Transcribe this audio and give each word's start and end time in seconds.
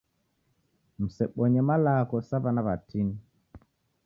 Msebonye 1.01 1.61
malagho 1.67 2.17
sa 2.27 2.37
w'ana 2.43 2.61
w'atini 2.65 3.15